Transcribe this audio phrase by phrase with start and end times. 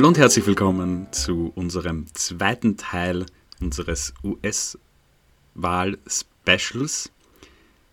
[0.00, 3.26] Hallo und herzlich willkommen zu unserem zweiten Teil
[3.60, 7.12] unseres US-Wahl-Specials.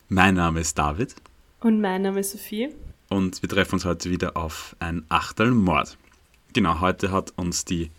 [0.08, 1.16] Mein Name ist David.
[1.60, 2.70] Und mein Name ist Sophie.
[3.10, 5.98] Und wir treffen uns heute wieder auf ein Achtelmord.
[6.54, 7.92] Genau, heute hat uns die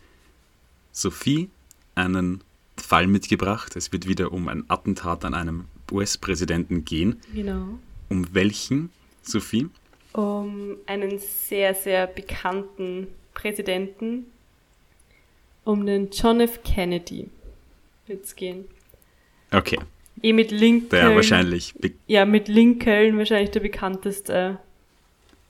[0.90, 1.50] Sophie
[1.95, 2.43] einen
[2.79, 3.77] Fall mitgebracht.
[3.77, 7.20] Es wird wieder um ein Attentat an einem US-Präsidenten gehen.
[7.34, 7.79] Genau.
[8.09, 8.89] Um welchen,
[9.20, 9.68] Sophie?
[10.14, 14.26] Um einen sehr, sehr bekannten Präsidenten,
[15.64, 16.60] um den John F.
[16.64, 17.28] Kennedy
[18.08, 18.64] wird es gehen.
[19.52, 19.78] Okay.
[20.22, 20.88] Eh mit Lincoln.
[20.90, 21.72] Der wahrscheinlich.
[22.08, 24.58] Ja, mit Lincoln wahrscheinlich der bekannteste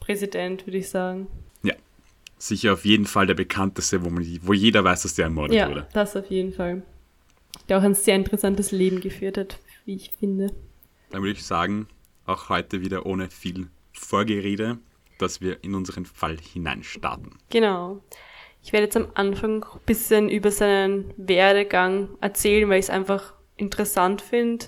[0.00, 1.28] Präsident, würde ich sagen.
[1.62, 1.74] Ja.
[2.36, 5.68] Sicher auf jeden Fall der bekannteste, wo, man, wo jeder weiß, dass der ermordet ja,
[5.68, 5.80] wurde.
[5.80, 6.82] Ja, das auf jeden Fall.
[7.70, 10.52] Der auch ein sehr interessantes Leben geführt hat, wie ich finde.
[11.08, 11.86] Dann würde ich sagen,
[12.26, 14.78] auch heute wieder ohne viel Vorgerede,
[15.18, 17.38] dass wir in unseren Fall hineinstarten.
[17.50, 18.00] Genau.
[18.62, 23.34] Ich werde jetzt am Anfang ein bisschen über seinen Werdegang erzählen, weil ich es einfach
[23.56, 24.66] interessant finde.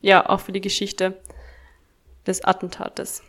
[0.00, 1.20] Ja, auch für die Geschichte
[2.26, 3.22] des Attentates.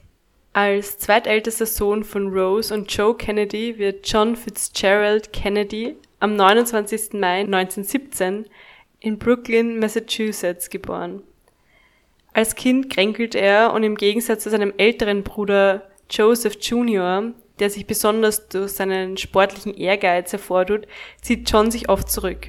[0.54, 7.14] Als zweitältester Sohn von Rose und Joe Kennedy wird John Fitzgerald Kennedy am 29.
[7.14, 8.46] Mai 1917
[9.00, 11.24] in Brooklyn, Massachusetts geboren.
[12.34, 17.86] Als Kind kränkelt er und im Gegensatz zu seinem älteren Bruder Joseph Jr., der sich
[17.86, 20.88] besonders durch seinen sportlichen Ehrgeiz hervortut,
[21.22, 22.48] zieht John sich oft zurück.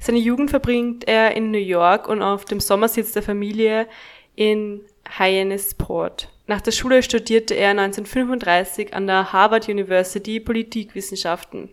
[0.00, 3.86] Seine Jugend verbringt er in New York und auf dem Sommersitz der Familie
[4.34, 4.82] in
[5.18, 6.30] Hyannisport.
[6.46, 11.70] Nach der Schule studierte er 1935 an der Harvard University Politikwissenschaften.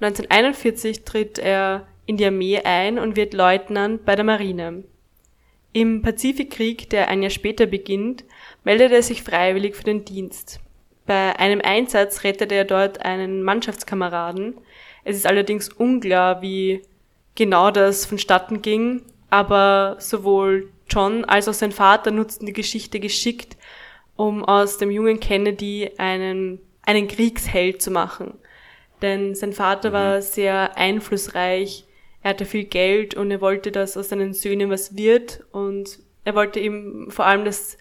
[0.00, 4.84] 1941 tritt er in die Armee ein und wird Leutnant bei der Marine.
[5.72, 8.24] Im Pazifikkrieg, der ein Jahr später beginnt,
[8.66, 10.58] meldet er sich freiwillig für den Dienst.
[11.06, 14.54] Bei einem Einsatz rettet er dort einen Mannschaftskameraden.
[15.04, 16.82] Es ist allerdings unklar, wie
[17.36, 23.56] genau das vonstatten ging, aber sowohl John als auch sein Vater nutzten die Geschichte geschickt,
[24.16, 28.34] um aus dem jungen Kennedy einen, einen Kriegsheld zu machen.
[29.00, 29.94] Denn sein Vater mhm.
[29.94, 31.84] war sehr einflussreich,
[32.20, 36.34] er hatte viel Geld und er wollte, dass aus seinen Söhnen was wird und er
[36.34, 37.78] wollte eben vor allem, dass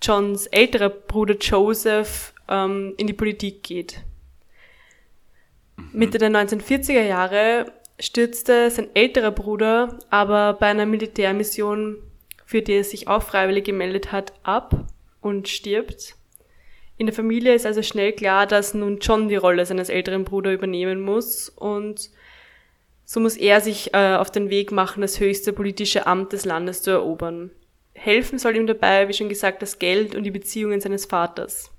[0.00, 4.02] Johns älterer Bruder Joseph ähm, in die Politik geht.
[5.76, 5.90] Mhm.
[5.92, 11.96] Mitte der 1940er Jahre stürzte sein älterer Bruder aber bei einer Militärmission,
[12.44, 14.86] für die er sich auch freiwillig gemeldet hat, ab
[15.20, 16.14] und stirbt.
[16.96, 20.54] In der Familie ist also schnell klar, dass nun John die Rolle seines älteren Bruders
[20.54, 22.10] übernehmen muss und
[23.04, 26.82] so muss er sich äh, auf den Weg machen, das höchste politische Amt des Landes
[26.82, 27.50] zu erobern.
[27.98, 31.70] Helfen soll ihm dabei, wie schon gesagt, das Geld und die Beziehungen seines Vaters.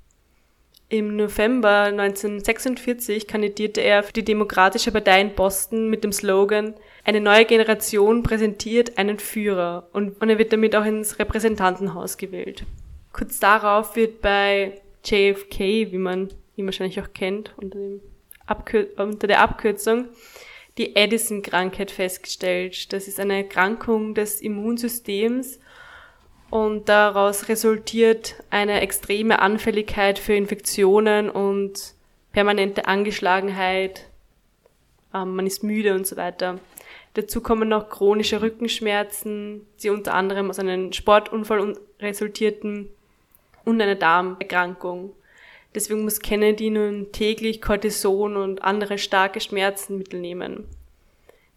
[0.92, 6.74] Im November 1946 kandidierte er für die Demokratische Partei in Boston mit dem Slogan
[7.06, 12.66] Eine neue Generation präsentiert einen Führer und, und er wird damit auch ins Repräsentantenhaus gewählt.
[13.14, 17.80] Kurz darauf wird bei JFK, wie man ihn wahrscheinlich auch kennt, unter,
[18.98, 20.10] unter der Abkürzung,
[20.80, 22.92] die Addison-Krankheit festgestellt.
[22.94, 25.60] Das ist eine Erkrankung des Immunsystems
[26.50, 31.94] und daraus resultiert eine extreme Anfälligkeit für Infektionen und
[32.32, 34.08] permanente Angeschlagenheit.
[35.14, 36.60] Ähm, man ist müde und so weiter.
[37.14, 42.90] Dazu kommen noch chronische Rückenschmerzen, die unter anderem aus einem Sportunfall resultierten
[43.66, 45.14] und einer Darmerkrankung.
[45.76, 50.66] Deswegen muss Kennedy nun täglich Cortison und andere starke Schmerzmittel nehmen.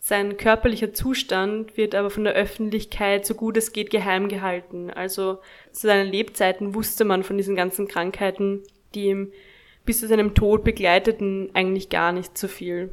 [0.05, 4.91] Sein körperlicher Zustand wird aber von der Öffentlichkeit so gut es geht geheim gehalten.
[4.91, 5.39] Also
[5.71, 8.65] zu seinen Lebzeiten wusste man von diesen ganzen Krankheiten,
[8.97, 9.33] die ihm
[9.85, 12.91] bis zu seinem Tod begleiteten, eigentlich gar nicht so viel.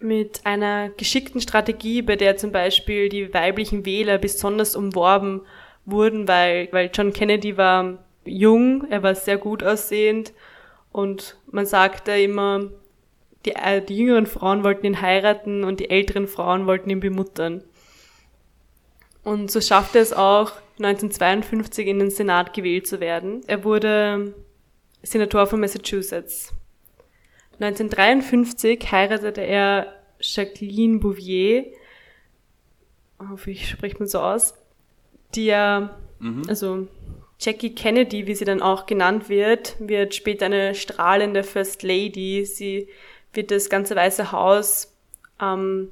[0.00, 5.42] Mit einer geschickten Strategie, bei der zum Beispiel die weiblichen Wähler besonders umworben
[5.86, 10.32] wurden, weil, weil John Kennedy war jung, er war sehr gut aussehend
[10.90, 12.68] und man sagte immer,
[13.44, 17.62] die, äh, die jüngeren Frauen wollten ihn heiraten und die älteren Frauen wollten ihn bemuttern.
[19.22, 23.42] Und so schaffte es auch, 1952 in den Senat gewählt zu werden.
[23.46, 24.34] Er wurde
[25.02, 26.52] Senator von Massachusetts.
[27.60, 31.66] 1953 heiratete er Jacqueline Bouvier,
[33.30, 34.54] hoffe ich spricht man so aus,
[35.34, 36.42] die ja, mhm.
[36.48, 36.86] also
[37.40, 42.44] Jackie Kennedy, wie sie dann auch genannt wird, wird später eine strahlende First Lady.
[42.44, 42.88] Sie
[43.32, 44.96] wird das ganze Weiße Haus
[45.40, 45.90] ähm,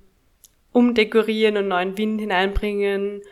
[0.73, 3.23] umdekorieren und neuen Wind hineinbringen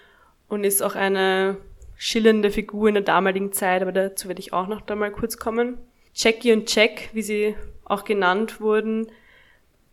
[0.48, 1.56] und ist auch eine
[1.96, 5.36] schillernde Figur in der damaligen Zeit, aber dazu werde ich auch noch da mal kurz
[5.38, 5.78] kommen.
[6.14, 7.54] Jackie und Jack, wie sie
[7.84, 9.08] auch genannt wurden,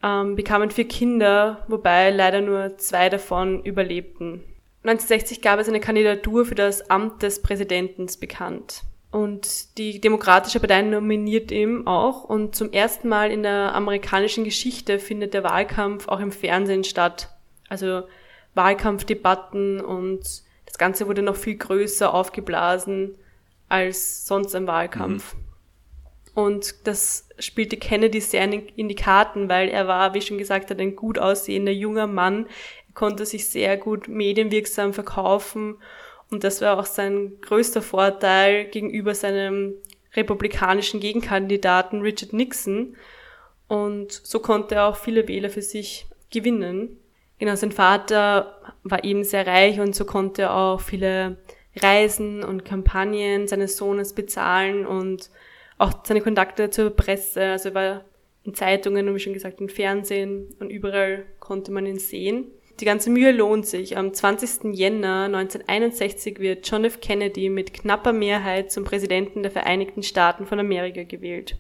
[0.04, 4.44] ähm, bekamen vier Kinder, wobei leider nur zwei davon überlebten.
[4.84, 8.82] 1960 gab es eine Kandidatur für das Amt des Präsidenten bekannt.
[9.12, 12.24] Und die Demokratische Partei nominiert ihm auch.
[12.24, 17.30] Und zum ersten Mal in der amerikanischen Geschichte findet der Wahlkampf auch im Fernsehen statt.
[17.68, 18.04] Also
[18.56, 20.22] Wahlkampfdebatten und
[20.66, 23.16] das Ganze wurde noch viel größer aufgeblasen
[23.68, 25.36] als sonst ein Wahlkampf.
[25.36, 25.40] Mhm.
[26.34, 30.80] Und das spielte Kennedy sehr in die Karten, weil er war, wie schon gesagt hat,
[30.80, 32.46] ein gut aussehender junger Mann.
[32.88, 35.78] Er konnte sich sehr gut medienwirksam verkaufen
[36.32, 39.74] und das war auch sein größter Vorteil gegenüber seinem
[40.16, 42.96] republikanischen Gegenkandidaten Richard Nixon.
[43.68, 46.98] Und so konnte er auch viele Wähler für sich gewinnen.
[47.38, 51.38] Genau, sein Vater war eben sehr reich und so konnte er auch viele
[51.76, 55.30] Reisen und Kampagnen seines Sohnes bezahlen und
[55.78, 57.44] auch seine Kontakte zur Presse.
[57.44, 58.06] Also er war
[58.44, 62.52] in Zeitungen und wie schon gesagt im Fernsehen und überall konnte man ihn sehen.
[62.82, 63.96] Die ganze Mühe lohnt sich.
[63.96, 64.74] Am 20.
[64.74, 67.00] Jänner 1961 wird John F.
[67.00, 71.58] Kennedy mit knapper Mehrheit zum Präsidenten der Vereinigten Staaten von Amerika gewählt.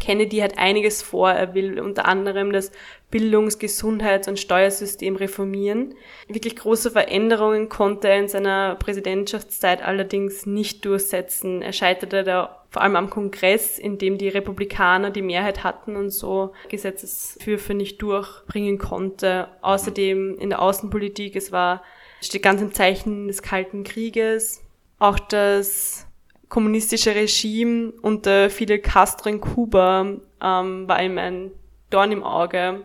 [0.00, 1.30] Kennedy hat einiges vor.
[1.30, 2.72] Er will unter anderem das
[3.10, 5.94] Bildungs-, Gesundheits- und Steuersystem reformieren.
[6.28, 11.60] Wirklich große Veränderungen konnte er in seiner Präsidentschaftszeit allerdings nicht durchsetzen.
[11.60, 16.10] Er scheiterte da vor allem am Kongress, in dem die Republikaner die Mehrheit hatten und
[16.10, 19.48] so Gesetzesfürfe nicht durchbringen konnte.
[19.60, 21.82] Außerdem in der Außenpolitik, es war,
[22.22, 24.62] steht ganz im Zeichen des Kalten Krieges.
[25.00, 26.06] Auch das
[26.48, 30.02] kommunistische Regime unter Fidel Castro in Kuba
[30.42, 31.50] ähm, war ihm ein
[31.90, 32.84] Dorn im Auge,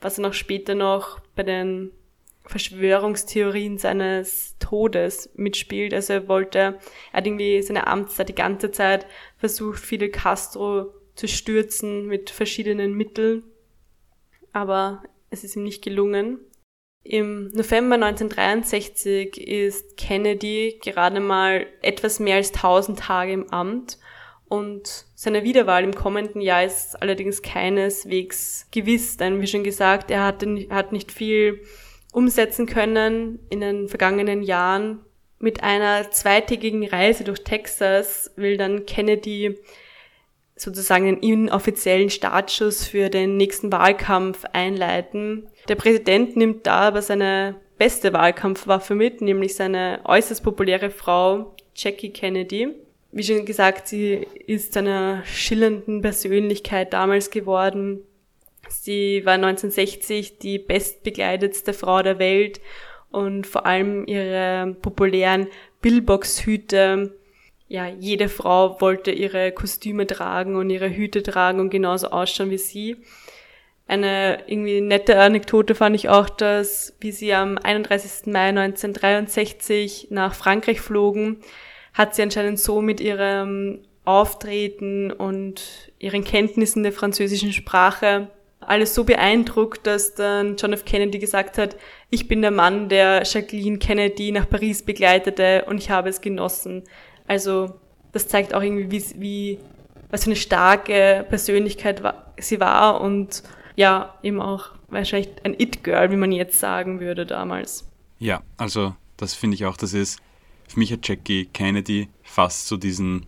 [0.00, 1.90] was er noch später noch bei den
[2.46, 5.92] Verschwörungstheorien seines Todes mitspielt.
[5.92, 6.78] Also er wollte, er
[7.12, 9.06] hat irgendwie seine Amtszeit die ganze Zeit
[9.36, 13.44] versucht, Fidel Castro zu stürzen mit verschiedenen Mitteln,
[14.52, 16.38] aber es ist ihm nicht gelungen.
[17.02, 23.98] Im November 1963 ist Kennedy gerade mal etwas mehr als 1000 Tage im Amt
[24.48, 30.24] und seine Wiederwahl im kommenden Jahr ist allerdings keineswegs gewiss, denn wie schon gesagt, er
[30.24, 31.62] hatte, hat nicht viel
[32.12, 35.04] umsetzen können in den vergangenen Jahren.
[35.38, 39.58] Mit einer zweitägigen Reise durch Texas will dann Kennedy
[40.56, 45.46] sozusagen einen inoffiziellen Startschuss für den nächsten Wahlkampf einleiten.
[45.68, 52.10] Der Präsident nimmt da aber seine beste Wahlkampfwaffe mit, nämlich seine äußerst populäre Frau Jackie
[52.10, 52.68] Kennedy.
[53.12, 58.00] Wie schon gesagt, sie ist zu einer schillernden Persönlichkeit damals geworden.
[58.68, 62.60] Sie war 1960 die bestbekleidetste Frau der Welt
[63.16, 65.46] und vor allem ihre populären
[65.80, 67.16] Billbox-Hüte
[67.68, 72.58] ja, jede Frau wollte ihre Kostüme tragen und ihre Hüte tragen und genauso ausschauen wie
[72.58, 72.96] sie.
[73.88, 78.26] Eine irgendwie nette Anekdote fand ich auch, dass wie sie am 31.
[78.26, 81.38] Mai 1963 nach Frankreich flogen,
[81.94, 88.28] hat sie anscheinend so mit ihrem Auftreten und ihren Kenntnissen der französischen Sprache
[88.68, 90.84] alles so beeindruckt, dass dann John F.
[90.84, 91.76] Kennedy gesagt hat,
[92.10, 96.84] ich bin der Mann, der Jacqueline Kennedy nach Paris begleitete und ich habe es genossen.
[97.26, 97.74] Also
[98.12, 99.58] das zeigt auch irgendwie, wie, wie
[100.10, 102.02] was für eine starke Persönlichkeit
[102.38, 103.42] sie war und
[103.74, 107.88] ja, eben auch wahrscheinlich ein It-Girl, wie man jetzt sagen würde damals.
[108.18, 110.20] Ja, also das finde ich auch, das ist,
[110.68, 113.26] für mich hat Jackie Kennedy fast so diesen,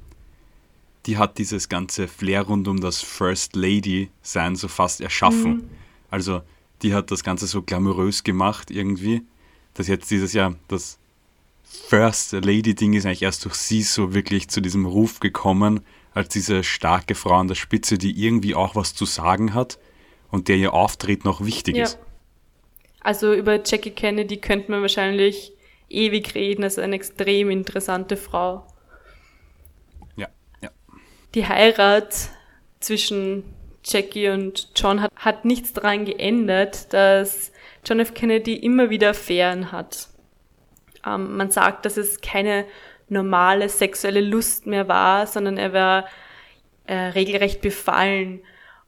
[1.08, 5.52] die hat dieses ganze Flair rund um das First Lady sein so fast erschaffen.
[5.52, 5.70] Mhm.
[6.10, 6.42] Also
[6.82, 9.22] die hat das Ganze so glamourös gemacht irgendwie,
[9.72, 10.98] dass jetzt dieses Jahr das
[11.64, 15.80] First Lady-Ding ist eigentlich erst durch sie so wirklich zu diesem Ruf gekommen,
[16.12, 19.78] als diese starke Frau an der Spitze, die irgendwie auch was zu sagen hat
[20.30, 21.84] und der ihr Auftritt noch wichtig ja.
[21.84, 21.98] ist.
[23.00, 25.52] Also über Jackie Kennedy könnte man wahrscheinlich
[25.88, 28.66] ewig reden, also eine extrem interessante Frau.
[31.34, 32.30] Die Heirat
[32.80, 33.44] zwischen
[33.84, 37.52] Jackie und John hat, hat nichts daran geändert, dass
[37.84, 38.14] John F.
[38.14, 40.08] Kennedy immer wieder Affären hat.
[41.06, 42.64] Ähm, man sagt, dass es keine
[43.08, 46.08] normale sexuelle Lust mehr war, sondern er war
[46.86, 48.40] äh, regelrecht befallen.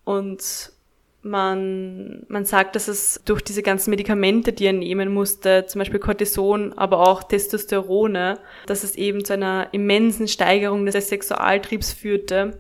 [0.05, 0.73] Und
[1.23, 6.01] man, man sagt, dass es durch diese ganzen Medikamente, die er nehmen musste, zum Beispiel
[6.01, 12.59] Cortison, aber auch Testosterone, dass es eben zu einer immensen Steigerung des Sexualtriebs führte.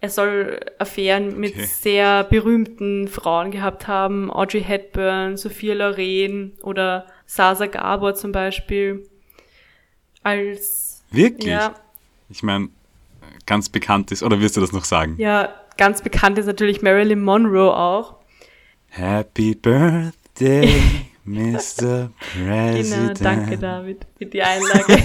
[0.00, 1.64] Er soll Affären mit okay.
[1.64, 9.08] sehr berühmten Frauen gehabt haben, Audrey Hepburn, Sophia Loren oder Sasa Gabor zum Beispiel.
[10.22, 11.04] Als.
[11.10, 11.52] Wirklich?
[11.52, 11.74] Ja.
[12.28, 12.68] Ich meine,
[13.46, 15.14] ganz bekannt ist, oder wirst du das noch sagen?
[15.18, 18.16] Ja, ganz bekannt ist natürlich Marilyn Monroe auch.
[18.88, 20.82] Happy Birthday,
[21.24, 22.10] Mr.
[22.18, 23.18] President.
[23.18, 25.02] Genau, danke David für die Einlage.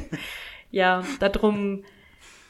[0.70, 1.82] ja, darum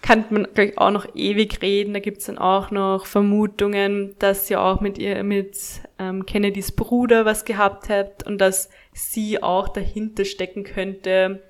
[0.07, 1.93] kann man gleich auch noch ewig reden.
[1.93, 5.59] Da gibt's dann auch noch Vermutungen, dass sie auch mit ihr, mit
[5.99, 11.43] ähm, Kennedys Bruder was gehabt hat und dass sie auch dahinter stecken könnte,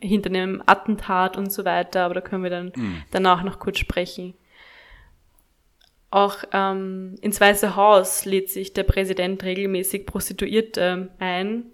[0.00, 2.02] hinter einem Attentat und so weiter.
[2.02, 3.02] Aber da können wir dann mhm.
[3.12, 4.34] danach noch kurz sprechen.
[6.16, 11.66] Auch ähm, ins Weiße Haus lädt sich der Präsident regelmäßig Prostituierte ein,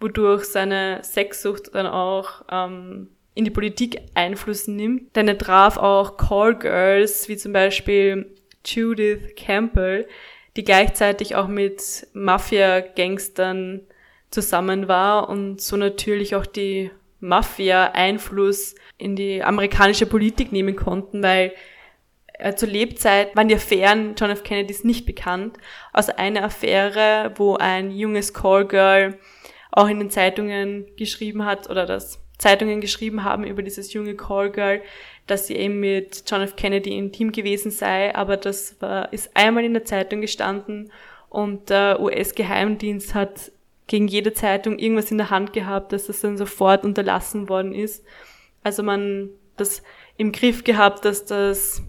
[0.00, 5.14] wodurch seine Sexsucht dann auch ähm, in die Politik Einfluss nimmt.
[5.14, 10.08] Denn er traf auch Callgirls, wie zum Beispiel Judith Campbell,
[10.56, 13.82] die gleichzeitig auch mit Mafia-Gangstern
[14.30, 16.90] zusammen war und so natürlich auch die
[17.20, 21.52] Mafia Einfluss in die amerikanische Politik nehmen konnten, weil
[22.38, 24.42] äh, zur Lebzeit waren die Affären John F.
[24.42, 25.58] Kennedys nicht bekannt.
[25.92, 29.18] Also eine Affäre, wo ein junges Callgirl
[29.72, 34.82] auch in den Zeitungen geschrieben hat oder das Zeitungen geschrieben haben über dieses junge Callgirl,
[35.26, 36.56] dass sie eben mit John F.
[36.56, 40.92] Kennedy intim gewesen sei, aber das war, ist einmal in der Zeitung gestanden
[41.28, 43.52] und der US-Geheimdienst hat
[43.86, 48.04] gegen jede Zeitung irgendwas in der Hand gehabt, dass das dann sofort unterlassen worden ist.
[48.62, 49.82] Also man das
[50.16, 51.82] im Griff gehabt, dass das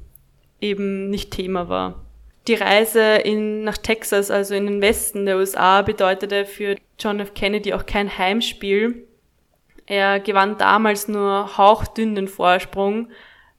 [0.61, 2.03] eben nicht Thema war.
[2.47, 7.33] Die Reise in, nach Texas, also in den Westen der USA, bedeutete für John F.
[7.33, 9.07] Kennedy auch kein Heimspiel,
[9.87, 13.07] er gewann damals nur hauchdünnen Vorsprung.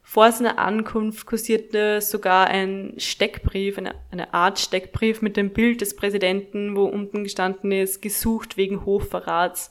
[0.02, 5.96] Vor seiner Ankunft kursierte sogar ein Steckbrief, eine, eine Art Steckbrief mit dem Bild des
[5.96, 9.70] Präsidenten, wo unten gestanden ist, gesucht wegen Hochverrats.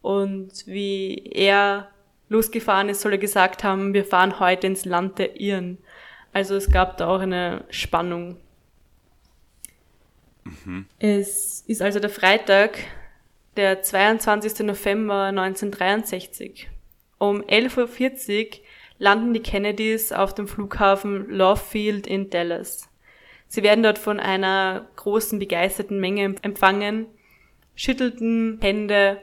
[0.00, 1.88] Und wie er
[2.28, 5.78] losgefahren ist, soll er gesagt haben, wir fahren heute ins Land der Irren.
[6.36, 8.36] Also es gab da auch eine Spannung.
[10.44, 10.84] Mhm.
[10.98, 12.76] Es ist also der Freitag,
[13.56, 14.66] der 22.
[14.66, 16.68] November 1963.
[17.16, 18.58] Um 11.40 Uhr
[18.98, 22.86] landen die Kennedys auf dem Flughafen Love Field in Dallas.
[23.48, 27.06] Sie werden dort von einer großen begeisterten Menge empfangen,
[27.74, 29.22] schüttelten Hände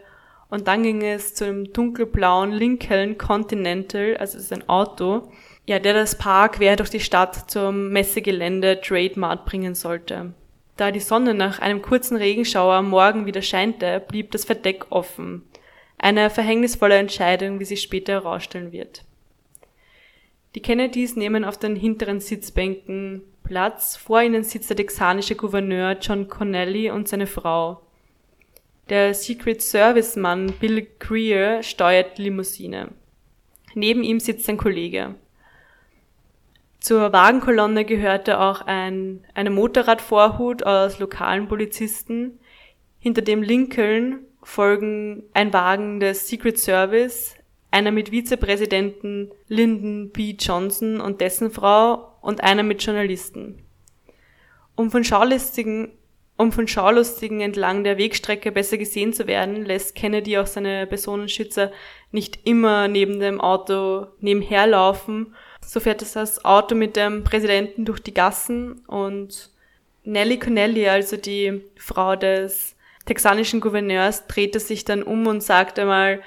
[0.50, 5.32] und dann ging es zu einem dunkelblauen Lincoln Continental, also es ist ein Auto,
[5.66, 10.34] ja, der das Paar quer durch die Stadt zum Messegelände Trade Mart bringen sollte.
[10.76, 15.44] Da die Sonne nach einem kurzen Regenschauer am Morgen wieder scheinte, blieb das Verdeck offen.
[15.98, 19.04] Eine verhängnisvolle Entscheidung, wie sich später herausstellen wird.
[20.56, 23.96] Die Kennedys nehmen auf den hinteren Sitzbänken Platz.
[23.96, 27.82] Vor ihnen sitzt der texanische Gouverneur John Connelly und seine Frau.
[28.90, 32.90] Der Secret Service Mann Bill Greer steuert die Limousine.
[33.76, 35.16] Neben ihm sitzt ein Kollege.
[36.84, 42.40] Zur Wagenkolonne gehörte auch ein, eine Motorradvorhut aus lokalen Polizisten.
[43.00, 47.36] Hinter dem Lincoln folgen ein Wagen des Secret Service,
[47.72, 50.36] einer mit Vizepräsidenten Lyndon B.
[50.38, 53.64] Johnson und dessen Frau und einer mit Journalisten.
[54.76, 55.94] Um von Schaulustigen,
[56.36, 61.72] um von Schaulustigen entlang der Wegstrecke besser gesehen zu werden, lässt Kennedy auch seine Personenschützer
[62.12, 65.34] nicht immer neben dem Auto nebenher laufen
[65.66, 69.50] so fährt es das Auto mit dem Präsidenten durch die Gassen und
[70.04, 76.22] Nellie Connelly, also die Frau des texanischen Gouverneurs, drehte sich dann um und sagte mal,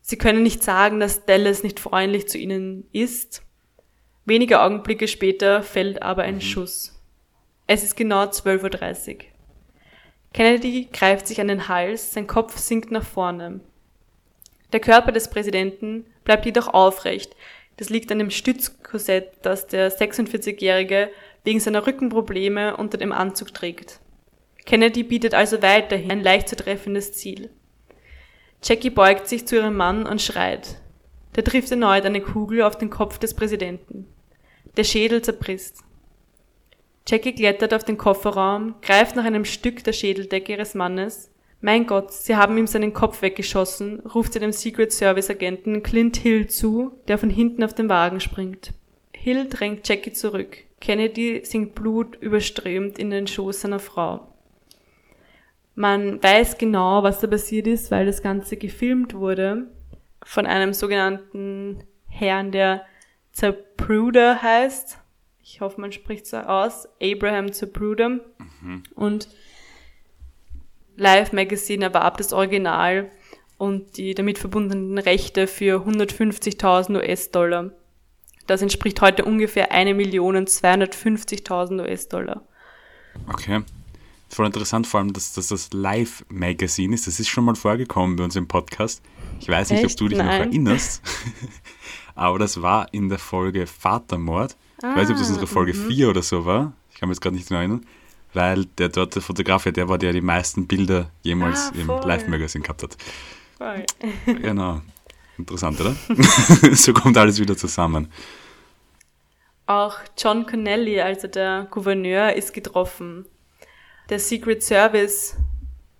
[0.00, 3.42] sie können nicht sagen, dass Dallas nicht freundlich zu ihnen ist.
[4.24, 6.40] Wenige Augenblicke später fällt aber ein mhm.
[6.40, 7.00] Schuss.
[7.66, 9.18] Es ist genau 12.30 Uhr.
[10.32, 13.60] Kennedy greift sich an den Hals, sein Kopf sinkt nach vorne.
[14.72, 17.36] Der Körper des Präsidenten bleibt jedoch aufrecht,
[17.76, 21.10] das liegt an dem Stützkorsett, das der 46-Jährige
[21.42, 24.00] wegen seiner Rückenprobleme unter dem Anzug trägt.
[24.64, 27.50] Kennedy bietet also weiterhin ein leicht zu treffendes Ziel.
[28.62, 30.80] Jackie beugt sich zu ihrem Mann und schreit.
[31.36, 34.06] Der trifft erneut eine Kugel auf den Kopf des Präsidenten.
[34.76, 35.74] Der Schädel zerbricht.
[37.06, 41.30] Jackie klettert auf den Kofferraum, greift nach einem Stück der Schädeldecke ihres Mannes
[41.64, 46.18] mein Gott, sie haben ihm seinen Kopf weggeschossen, ruft sie dem Secret Service Agenten Clint
[46.18, 48.74] Hill zu, der von hinten auf den Wagen springt.
[49.14, 50.58] Hill drängt Jackie zurück.
[50.82, 54.28] Kennedy sinkt Blut überströmt in den Schoß seiner Frau.
[55.74, 59.68] Man weiß genau, was da passiert ist, weil das Ganze gefilmt wurde
[60.22, 62.84] von einem sogenannten Herrn, der
[63.32, 64.98] Zapruder heißt.
[65.42, 66.86] Ich hoffe, man spricht so aus.
[67.02, 68.10] Abraham Zapruder.
[68.10, 68.82] Mhm.
[68.94, 69.28] Und
[70.96, 73.10] Live Magazine erwarb das Original
[73.58, 77.70] und die damit verbundenen Rechte für 150.000 US-Dollar.
[78.46, 82.42] Das entspricht heute ungefähr 1.250.000 US-Dollar.
[83.28, 83.62] Okay.
[84.28, 87.06] voll interessant, vor allem, dass, dass das Live-Magazin ist.
[87.06, 89.02] Das ist schon mal vorgekommen bei uns im Podcast.
[89.40, 89.92] Ich weiß nicht, Echt?
[89.92, 90.26] ob du dich Nein.
[90.26, 91.02] noch erinnerst,
[92.14, 94.56] aber das war in der Folge Vatermord.
[94.78, 96.72] ich weiß nicht, ob das unsere Folge 4 oder so war.
[96.90, 97.86] Ich kann mich jetzt gerade nicht mehr erinnern.
[98.34, 101.86] Weil der dort der Fotograf, der war, der die meisten Bilder jemals Ah, im.
[101.86, 102.96] Live-Magazin gehabt hat.
[103.58, 103.84] Voll.
[104.26, 104.82] Genau.
[105.38, 105.94] Interessant, oder?
[106.74, 108.08] so kommt alles wieder zusammen.
[109.66, 113.24] Auch John Connelly, also der Gouverneur, ist getroffen.
[114.10, 115.36] Der Secret Service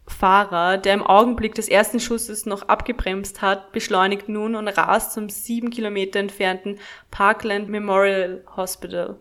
[0.06, 5.30] Fahrer, der im Augenblick des ersten Schusses noch abgebremst hat, beschleunigt nun und rast zum
[5.30, 6.78] sieben Kilometer entfernten
[7.10, 9.16] Parkland Memorial Hospital.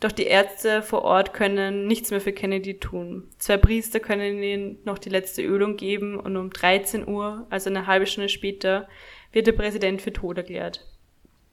[0.00, 3.28] Doch die Ärzte vor Ort können nichts mehr für Kennedy tun.
[3.38, 7.86] Zwei Priester können ihm noch die letzte Ölung geben und um 13 Uhr, also eine
[7.86, 8.88] halbe Stunde später,
[9.32, 10.86] wird der Präsident für tot erklärt.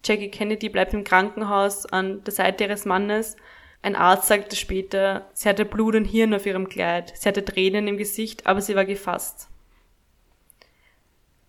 [0.05, 3.37] Jackie Kennedy bleibt im Krankenhaus an der Seite ihres Mannes.
[3.81, 7.87] Ein Arzt sagte später, sie hatte Blut und Hirn auf ihrem Kleid, sie hatte Tränen
[7.87, 9.47] im Gesicht, aber sie war gefasst.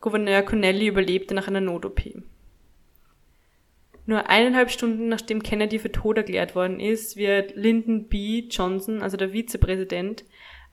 [0.00, 2.02] Gouverneur Connelly überlebte nach einer Not-OP.
[4.06, 8.44] Nur eineinhalb Stunden nachdem Kennedy für tot erklärt worden ist, wird Lyndon B.
[8.50, 10.24] Johnson, also der Vizepräsident,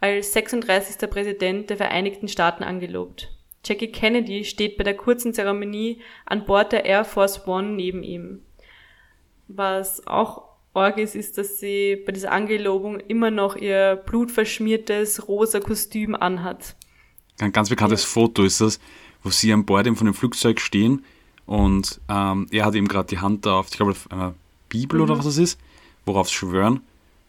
[0.02, 1.10] als 36.
[1.10, 3.32] Präsident der Vereinigten Staaten angelobt.
[3.64, 8.42] Jackie Kennedy steht bei der kurzen Zeremonie an Bord der Air Force One neben ihm.
[9.48, 15.60] Was auch arg ist, ist, dass sie bei dieser Angelobung immer noch ihr blutverschmiertes rosa
[15.60, 16.76] Kostüm anhat.
[17.40, 18.80] Ein ganz bekanntes Foto ist das,
[19.24, 21.06] wo sie an Bord von dem Flugzeug stehen
[21.46, 24.34] und ähm, er hat eben gerade die Hand da auf, ich glaube, auf einer
[24.70, 25.60] Bibel oder was es ist,
[26.06, 26.82] worauf sie schwören.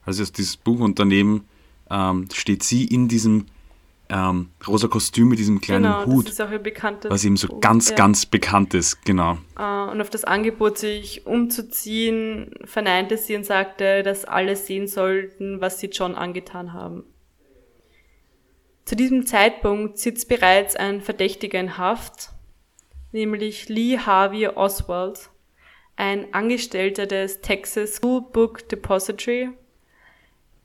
[0.04, 1.44] Also ist dieses Buch und daneben
[1.90, 3.46] ähm, steht sie in diesem
[4.08, 7.36] ähm, rosa Kostüm mit diesem kleinen genau, Hut, das ist auch ihr bekanntes was eben
[7.36, 7.96] so Buch, ganz, ja.
[7.96, 9.04] ganz bekannt ist.
[9.04, 9.38] Genau.
[9.58, 15.60] Äh, Und auf das Angebot, sich umzuziehen, verneinte sie und sagte, dass alle sehen sollten,
[15.60, 17.04] was sie John angetan haben.
[18.84, 22.30] Zu diesem Zeitpunkt sitzt bereits ein Verdächtiger in Haft,
[23.12, 25.30] nämlich Lee Harvey Oswald,
[25.96, 29.50] ein Angestellter des Texas School Book Depository,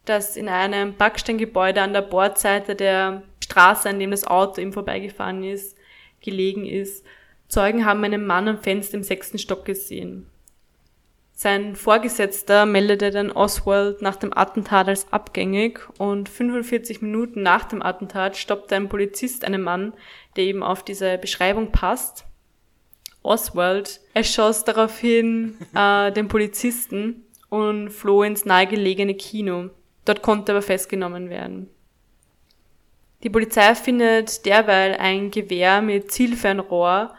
[0.05, 5.43] das in einem Backsteingebäude an der Bordseite der Straße, an dem das Auto ihm vorbeigefahren
[5.43, 5.77] ist,
[6.21, 7.05] gelegen ist.
[7.47, 10.29] Zeugen haben einen Mann am Fenster im sechsten Stock gesehen.
[11.39, 17.83] Sein Vorgesetzter meldete dann Oswald nach dem Attentat als abgängig und 45 Minuten nach dem
[17.83, 19.93] Attentat stoppte ein Polizist einen Mann,
[20.35, 22.25] der eben auf diese Beschreibung passt.
[23.27, 29.69] Oswald erschoss daraufhin äh, den Polizisten und floh ins nahegelegene Kino.
[30.05, 31.69] Dort konnte er aber festgenommen werden.
[33.23, 37.13] Die Polizei findet derweil ein Gewehr mit Zielfernrohr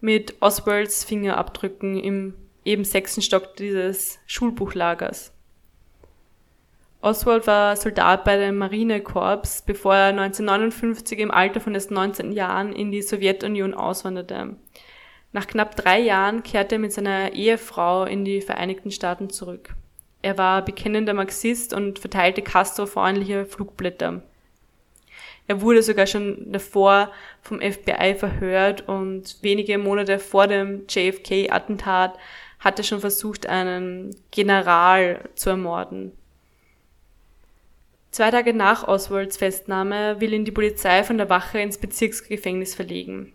[0.00, 5.32] mit Oswalds Fingerabdrücken im eben sechsten Stock dieses Schulbuchlagers.
[7.00, 12.72] Oswald war Soldat bei dem Marinekorps, bevor er 1959 im Alter von erst 19 Jahren
[12.72, 14.56] in die Sowjetunion auswanderte.
[15.32, 19.74] Nach knapp drei Jahren kehrte er mit seiner Ehefrau in die Vereinigten Staaten zurück.
[20.22, 24.22] Er war bekennender Marxist und verteilte Castro freundliche Flugblätter.
[25.46, 32.18] Er wurde sogar schon davor vom FBI verhört und wenige Monate vor dem JFK-Attentat
[32.58, 36.12] hatte schon versucht, einen General zu ermorden.
[38.10, 43.32] Zwei Tage nach Oswalds Festnahme will ihn die Polizei von der Wache ins Bezirksgefängnis verlegen.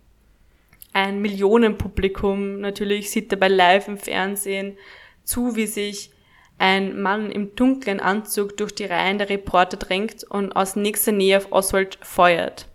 [0.93, 4.77] Ein Millionenpublikum natürlich sieht dabei live im Fernsehen
[5.23, 6.11] zu, wie sich
[6.57, 11.37] ein Mann im dunklen Anzug durch die Reihen der Reporter drängt und aus nächster Nähe
[11.37, 12.67] auf Oswald feuert.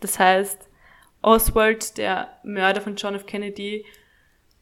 [0.00, 0.58] Das heißt,
[1.22, 3.26] Oswald, der Mörder von John F.
[3.26, 3.84] Kennedy,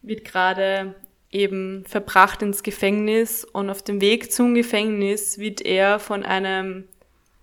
[0.02, 0.94] wird gerade
[1.30, 6.88] eben verbracht ins Gefängnis und auf dem Weg zum Gefängnis wird er von einem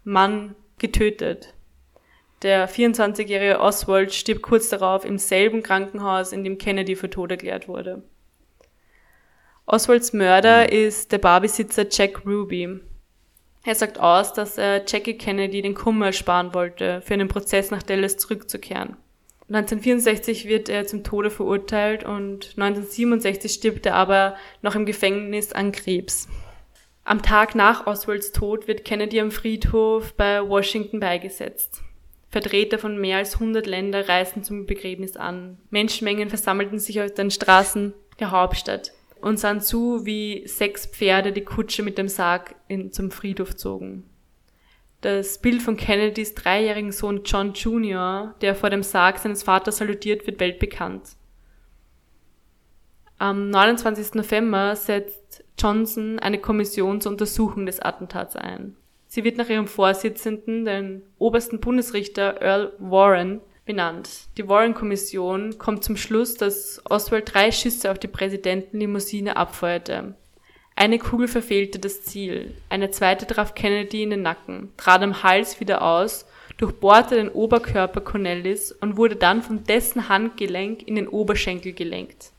[0.04, 1.54] Mann getötet.
[2.42, 7.68] Der 24-jährige Oswald stirbt kurz darauf im selben Krankenhaus, in dem Kennedy für tot erklärt
[7.68, 8.02] wurde.
[9.68, 12.80] Oswalds Mörder ist der Barbesitzer Jack Ruby.
[13.64, 17.84] Er sagt aus, dass er Jackie Kennedy den Kummer ersparen wollte, für einen Prozess nach
[17.84, 18.98] Dallas zurückzukehren.
[19.50, 25.72] 1964 wird er zum Tode verurteilt und 1967 stirbt er aber noch im Gefängnis an
[25.72, 26.28] Krebs.
[27.04, 31.84] Am Tag nach Oswalds Tod wird Kennedy am Friedhof bei Washington beigesetzt.
[32.32, 35.58] Vertreter von mehr als 100 Ländern reisten zum Begräbnis an.
[35.70, 41.44] Menschenmengen versammelten sich auf den Straßen der Hauptstadt und sahen zu, wie sechs Pferde die
[41.44, 44.06] Kutsche mit dem Sarg in, zum Friedhof zogen.
[45.02, 50.26] Das Bild von Kennedys dreijährigen Sohn John Jr., der vor dem Sarg seines Vaters salutiert,
[50.26, 51.18] wird weltbekannt.
[53.18, 54.14] Am 29.
[54.14, 58.78] November setzt Johnson eine Kommission zur Untersuchung des Attentats ein.
[59.14, 64.10] Sie wird nach ihrem Vorsitzenden, den obersten Bundesrichter Earl Warren, benannt.
[64.38, 70.16] Die Warren-Kommission kommt zum Schluss, dass Oswald drei Schüsse auf die Präsidentenlimousine abfeuerte.
[70.78, 75.60] Eine Kugel verfehlte das Ziel, eine zweite traf Kennedy in den Nacken, trat am Hals
[75.60, 81.74] wieder aus, durchbohrte den Oberkörper Cornellis und wurde dann von dessen Handgelenk in den Oberschenkel
[81.74, 82.32] gelenkt.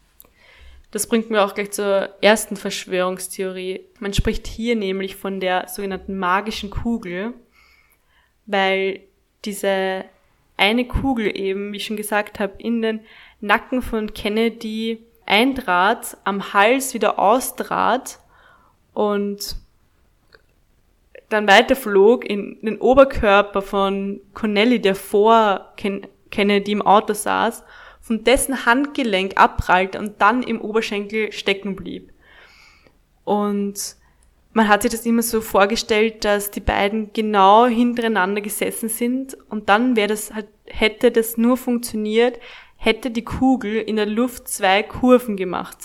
[0.92, 3.81] Das bringt mir auch gleich zur ersten Verschwörungstheorie.
[3.98, 7.33] Man spricht hier nämlich von der sogenannten magischen Kugel,
[8.44, 9.00] weil
[9.46, 10.05] diese
[10.59, 13.00] eine Kugel eben, wie ich schon gesagt habe, in den
[13.40, 18.18] Nacken von Kennedy eintrat, am Hals wieder austrat
[18.92, 19.57] und
[21.31, 27.62] dann weiterflog in den Oberkörper von Connelly, der vor Ken Kennedy im Auto saß
[28.12, 32.12] von dessen Handgelenk abprallte und dann im Oberschenkel stecken blieb.
[33.25, 33.96] Und
[34.53, 39.70] man hat sich das immer so vorgestellt, dass die beiden genau hintereinander gesessen sind und
[39.70, 42.38] dann wäre das halt, hätte das nur funktioniert,
[42.77, 45.79] hätte die Kugel in der Luft zwei Kurven gemacht.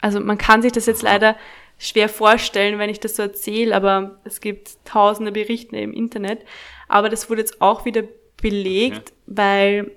[0.00, 1.36] Also man kann sich das jetzt leider
[1.78, 6.40] schwer vorstellen, wenn ich das so erzähle, aber es gibt tausende Berichte im Internet.
[6.88, 8.02] Aber das wurde jetzt auch wieder
[8.42, 9.12] belegt, okay.
[9.26, 9.90] weil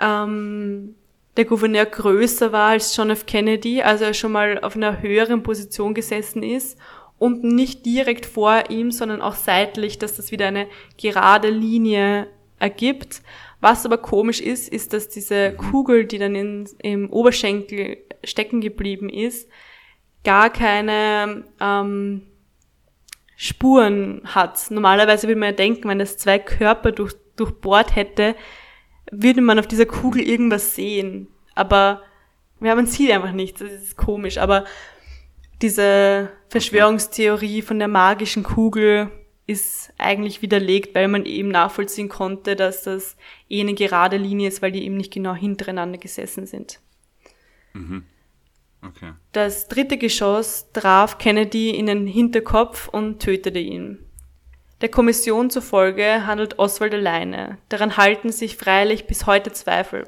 [0.00, 0.94] ähm,
[1.36, 3.26] der Gouverneur größer war als John F.
[3.26, 6.78] Kennedy, also er schon mal auf einer höheren Position gesessen ist
[7.18, 10.66] und nicht direkt vor ihm, sondern auch seitlich, dass das wieder eine
[10.98, 12.26] gerade Linie
[12.58, 13.22] ergibt.
[13.60, 19.10] Was aber komisch ist, ist, dass diese Kugel, die dann in, im Oberschenkel stecken geblieben
[19.10, 19.50] ist,
[20.24, 22.22] gar keine ähm,
[23.36, 24.70] Spuren hat.
[24.70, 28.34] Normalerweise würde man ja denken, wenn das zwei Körper durch, durchbohrt hätte,
[29.10, 31.28] würde man auf dieser Kugel irgendwas sehen.
[31.54, 32.02] Aber
[32.60, 33.60] ja, man sieht einfach nichts.
[33.60, 34.38] Das ist komisch.
[34.38, 34.64] Aber
[35.62, 39.10] diese Verschwörungstheorie von der magischen Kugel
[39.46, 43.16] ist eigentlich widerlegt, weil man eben nachvollziehen konnte, dass das
[43.48, 46.80] eh eine gerade Linie ist, weil die eben nicht genau hintereinander gesessen sind.
[47.72, 48.04] Mhm.
[48.82, 49.12] Okay.
[49.32, 53.98] Das dritte Geschoss traf Kennedy in den Hinterkopf und tötete ihn.
[54.80, 57.58] Der Kommission zufolge handelt Oswald alleine.
[57.68, 60.06] Daran halten sich freilich bis heute Zweifel.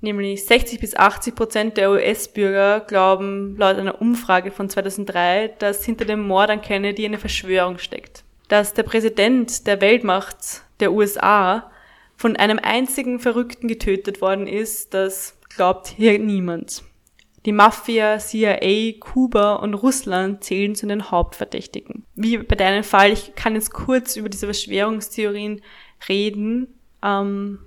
[0.00, 6.04] Nämlich 60 bis 80 Prozent der US-Bürger glauben laut einer Umfrage von 2003, dass hinter
[6.04, 8.22] dem Mord an Kennedy eine Verschwörung steckt.
[8.48, 11.70] Dass der Präsident der Weltmacht der USA
[12.16, 16.84] von einem einzigen Verrückten getötet worden ist, das glaubt hier niemand.
[17.44, 22.04] Die Mafia, CIA, Kuba und Russland zählen zu den Hauptverdächtigen.
[22.14, 25.60] Wie bei deinem Fall, ich kann jetzt kurz über diese Verschwörungstheorien
[26.08, 26.68] reden,
[27.02, 27.58] ähm,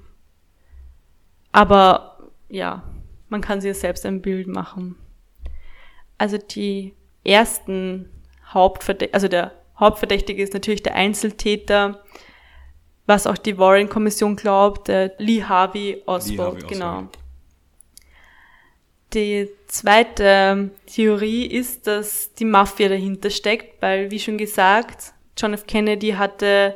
[1.52, 2.84] aber ja,
[3.30, 4.96] man kann sich selbst ein Bild machen.
[6.18, 6.94] Also die
[7.26, 8.10] ersten
[8.48, 12.02] Hauptverdächtigen, also der Hauptverdächtige ist natürlich der Einzeltäter,
[13.06, 17.08] was auch die Warren-Kommission glaubt, der Lee Harvey Oswald, Lee Harvey genau.
[19.15, 25.65] Die zweite Theorie ist, dass die Mafia dahinter steckt, weil, wie schon gesagt, John F.
[25.65, 26.75] Kennedy hatte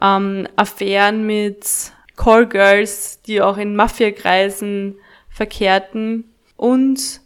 [0.00, 4.96] ähm, Affären mit Callgirls, die auch in Mafiakreisen
[5.28, 6.32] verkehrten.
[6.56, 7.20] Und,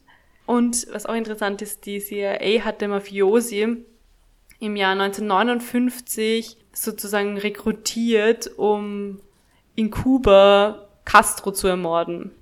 [0.47, 3.85] und was auch interessant ist, die CIA hatte Mafiosi
[4.59, 9.21] im Jahr 1959 sozusagen rekrutiert, um
[9.77, 12.33] in Kuba Castro zu ermorden.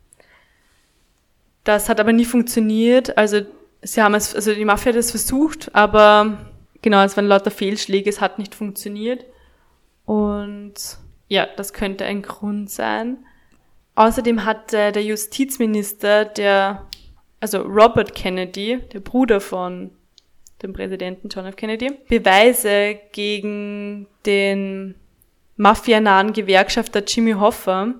[1.64, 3.16] Das hat aber nie funktioniert.
[3.16, 3.42] Also
[3.82, 6.38] sie haben es, also die Mafia hat es versucht, aber
[6.80, 9.24] genau, es waren lauter Fehlschläge, es hat nicht funktioniert.
[10.04, 10.74] Und
[11.28, 13.18] ja, das könnte ein Grund sein.
[13.94, 16.86] Außerdem hat äh, der Justizminister, der,
[17.40, 19.90] also Robert Kennedy, der Bruder von
[20.62, 21.56] dem Präsidenten John F.
[21.56, 24.94] Kennedy, Beweise gegen den
[25.56, 27.94] mafianahen Gewerkschafter Jimmy Hoffa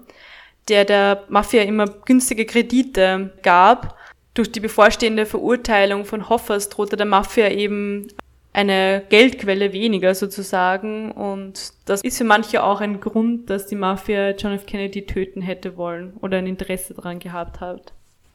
[0.69, 3.97] der der Mafia immer günstige Kredite gab.
[4.35, 8.09] Durch die bevorstehende Verurteilung von Hoffers drohte der Mafia eben
[8.53, 14.31] eine Geldquelle weniger sozusagen und das ist für manche auch ein Grund, dass die Mafia
[14.33, 14.67] John F.
[14.67, 17.93] Kennedy töten hätte wollen oder ein Interesse daran gehabt hat.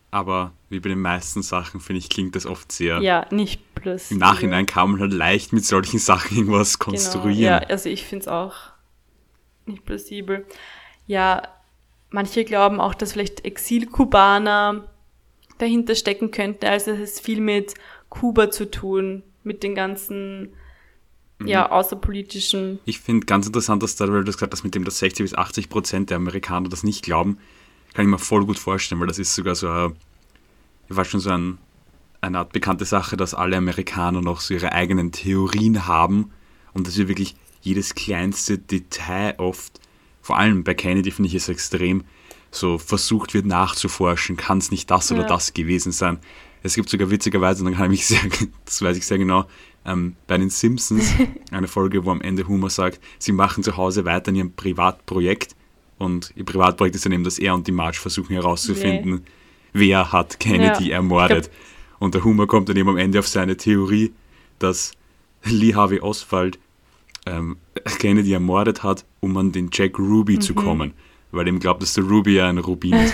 [0.09, 2.99] Aber wie bei den meisten Sachen, finde ich, klingt das oft sehr.
[2.99, 4.09] Ja, nicht plus.
[4.09, 7.59] Im Nachhinein kann man halt leicht mit solchen Sachen irgendwas konstruieren.
[7.59, 8.55] Genau, ja, also ich finde es auch
[9.65, 10.45] nicht plausibel.
[11.05, 11.43] Ja,
[12.09, 14.87] Manche glauben auch, dass vielleicht Exilkubaner
[15.57, 16.65] dahinter stecken könnten.
[16.65, 17.73] Also es ist viel mit
[18.09, 20.53] Kuba zu tun, mit den ganzen
[21.39, 21.47] mhm.
[21.47, 22.79] ja, außerpolitischen.
[22.85, 25.33] Ich finde ganz interessant, dass da, weil du gesagt hast, mit dem, dass 60 bis
[25.33, 27.37] 80 Prozent der Amerikaner das nicht glauben,
[27.93, 29.93] kann ich mir voll gut vorstellen, weil das ist sogar so ein,
[30.89, 31.57] ich weiß schon so ein,
[32.21, 36.31] eine Art bekannte Sache, dass alle Amerikaner noch so ihre eigenen Theorien haben
[36.73, 39.79] und dass wir wirklich jedes kleinste Detail oft,
[40.27, 42.03] vor allem bei Kennedy finde ich es extrem,
[42.51, 45.27] so versucht wird nachzuforschen, kann es nicht das oder Ja.
[45.27, 46.19] das gewesen sein.
[46.63, 48.19] Es gibt sogar witzigerweise, und dann kann ich mich sehr,
[48.65, 49.45] das weiß ich sehr genau,
[49.85, 51.13] ähm, bei den Simpsons
[51.51, 55.55] eine Folge, wo am Ende Homer sagt, sie machen zu Hause weiter in ihrem Privatprojekt
[55.97, 59.23] und ihr Privatprojekt ist dann eben, dass er und die Marge versuchen herauszufinden,
[59.71, 61.49] wer hat Kennedy Ja, ermordet.
[61.99, 64.11] Und der Homer kommt dann eben am Ende auf seine Theorie,
[64.59, 64.91] dass
[65.45, 66.59] Lee Harvey Oswald
[67.27, 67.57] ähm,
[67.99, 70.93] Kennedy ermordet hat, um an den Jack Ruby zu kommen.
[71.31, 73.13] Weil er ihm glaubt, dass der Ruby ja ein Rubin ist.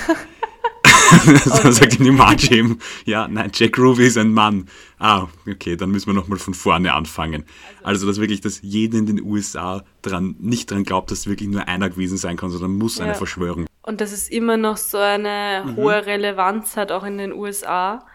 [1.64, 4.68] Dann sagt ihm die Marge eben, ja, nein, Jack Ruby ist ein Mann.
[5.00, 7.44] Ah, okay, dann müssen wir nochmal von vorne anfangen.
[7.84, 11.68] Also, dass wirklich, dass jeder in den USA dran, nicht dran glaubt, dass wirklich nur
[11.68, 13.16] einer gewesen sein kann, sondern muss eine Ja.
[13.18, 13.68] Verschwörung.
[13.84, 15.76] Und dass es immer noch so eine Mhm.
[15.76, 18.06] hohe Relevanz hat, auch in den USA,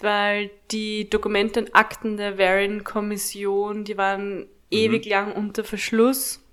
[0.00, 4.78] weil die Dokumente und Akten der Warren-Kommission, die waren Mhm.
[4.78, 6.44] ewig lang unter Verschluss.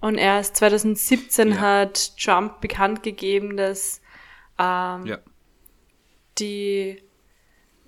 [0.00, 1.60] Und erst 2017 Ja.
[1.60, 4.00] hat Trump bekannt gegeben, dass
[4.58, 5.18] ähm, Ja.
[6.38, 7.02] die,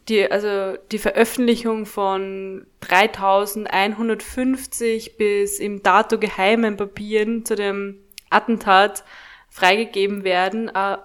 [0.08, 7.98] die, also die Veröffentlichung von 3150 bis im Dato geheimen Papieren zu dem
[8.30, 9.04] Attentat
[9.48, 10.98] freigegeben werden, äh,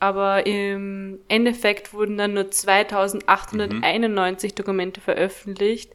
[0.00, 5.92] aber im Endeffekt wurden dann nur 2891 Dokumente veröffentlicht,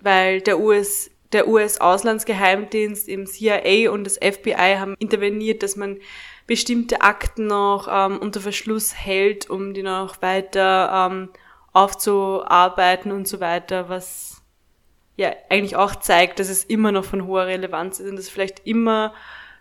[0.00, 5.98] weil der US der US-Auslandsgeheimdienst im CIA und das FBI haben interveniert, dass man
[6.46, 11.30] bestimmte Akten noch ähm, unter Verschluss hält, um die noch weiter ähm,
[11.72, 14.42] aufzuarbeiten und so weiter, was
[15.16, 18.30] ja eigentlich auch zeigt, dass es immer noch von hoher Relevanz ist und dass es
[18.30, 19.14] vielleicht immer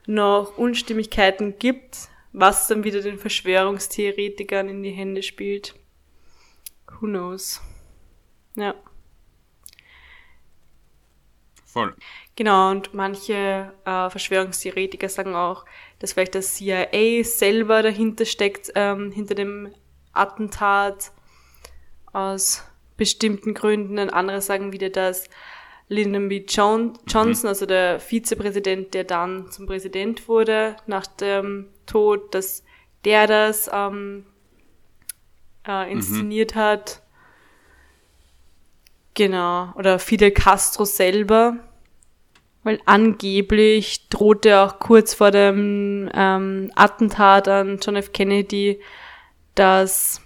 [0.05, 5.75] noch Unstimmigkeiten gibt, was dann wieder den Verschwörungstheoretikern in die Hände spielt.
[6.99, 7.61] Who knows?
[8.55, 8.75] Ja.
[11.75, 11.93] Voll.
[12.37, 15.65] Genau, und manche äh, Verschwörungstheoretiker sagen auch,
[15.99, 19.73] dass vielleicht das CIA selber dahinter steckt, ähm, hinter dem
[20.13, 21.11] Attentat
[22.13, 22.63] aus
[22.95, 23.99] bestimmten Gründen.
[23.99, 25.29] Und andere sagen wieder, dass
[25.89, 26.45] Lyndon B.
[26.47, 32.63] John Johnson, also der Vizepräsident, der dann zum Präsident wurde nach dem Tod, dass
[33.03, 34.25] der das ähm,
[35.67, 37.01] äh, inszeniert hat.
[39.15, 39.73] Genau.
[39.75, 41.57] Oder Fidel Castro selber.
[42.63, 48.11] Weil angeblich drohte auch kurz vor dem ähm, Attentat an John F.
[48.11, 48.79] Kennedy,
[49.53, 50.21] dass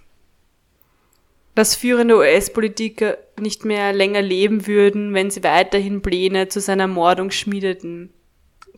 [1.55, 7.31] dass führende US-Politiker nicht mehr länger leben würden, wenn sie weiterhin Pläne zu seiner Ermordung
[7.31, 8.13] schmiedeten.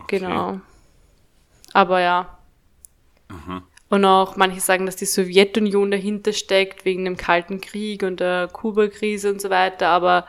[0.08, 0.60] Genau.
[1.74, 2.40] Aber ja.
[3.92, 8.48] Und auch manche sagen, dass die Sowjetunion dahinter steckt, wegen dem Kalten Krieg und der
[8.48, 10.26] Kuba-Krise und so weiter, aber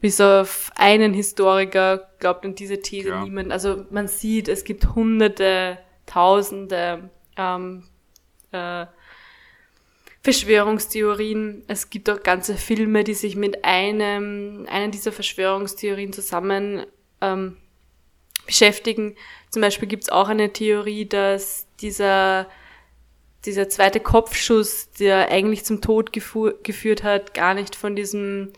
[0.00, 3.24] bis auf einen Historiker glaubt an diese These Ja.
[3.24, 3.50] niemand.
[3.50, 7.82] Also man sieht, es gibt hunderte, tausende ähm,
[8.52, 8.86] äh,
[10.22, 11.64] Verschwörungstheorien.
[11.66, 16.86] Es gibt auch ganze Filme, die sich mit einem, einer dieser Verschwörungstheorien zusammen
[17.20, 17.56] ähm,
[18.46, 19.16] beschäftigen.
[19.50, 22.46] Zum Beispiel gibt es auch eine Theorie, dass dieser,
[23.44, 28.52] dieser zweite Kopfschuss, der eigentlich zum Tod geführt hat, gar nicht von diesem,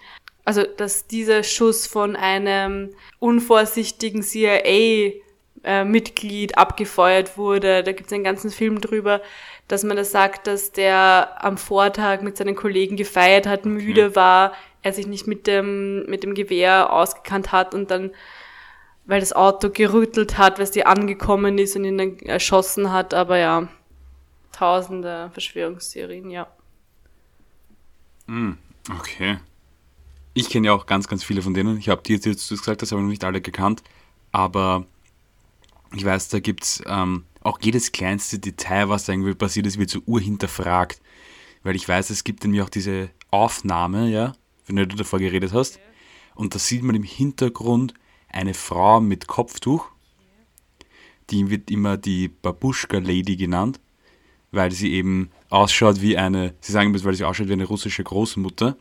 [0.45, 7.83] also dass dieser Schuss von einem unvorsichtigen CIA-Mitglied abgefeuert wurde.
[7.83, 9.21] Da gibt es einen ganzen Film drüber,
[9.69, 14.53] dass man da sagt, dass der am Vortag mit seinen Kollegen gefeiert hat, müde war,
[14.83, 18.13] er sich nicht mit dem, mit dem Gewehr ausgekannt hat und dann
[19.07, 23.39] weil das Auto gerüttelt hat, was die angekommen ist und ihn dann erschossen hat, aber
[23.39, 23.69] ja,
[24.53, 26.49] tausende Verschwörungstheorien, ja.
[28.91, 29.39] Okay.
[30.35, 31.79] Ich kenne ja auch ganz, ganz viele von denen.
[31.79, 33.83] Ich habe die jetzt, jetzt gesagt, das habe ich noch nicht alle gekannt.
[34.33, 34.85] Aber
[35.95, 39.79] ich weiß, da gibt es ähm, auch jedes kleinste Detail, was da irgendwie passiert ist,
[39.79, 41.01] wird so urhinterfragt.
[41.63, 44.35] Weil ich weiß, es gibt nämlich auch diese Aufnahme, ja,
[44.67, 45.81] wenn du davor geredet hast.
[46.35, 47.95] Und da sieht man im Hintergrund
[48.29, 49.89] eine Frau mit Kopftuch.
[51.31, 53.81] Die wird immer die Babuschka Lady genannt,
[54.57, 58.03] weil sie eben ausschaut wie eine, sie sagen immer, weil sie ausschaut wie eine russische
[58.03, 58.77] Großmutter.